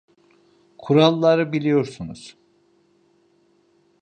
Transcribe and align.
Kuralları 0.77 1.51
biliyorsunuz. 1.51 2.37